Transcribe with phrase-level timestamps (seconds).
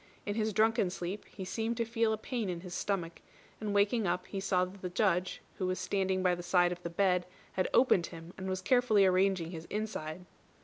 [0.25, 3.21] In his drunken sleep he seemed to feel a pain in his stomach,
[3.59, 6.81] and waking up he saw that the Judge, who was standing by the side of
[6.81, 10.25] the bed, had opened him, and was carefully arranging his inside.